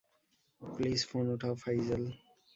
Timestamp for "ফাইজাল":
1.63-2.03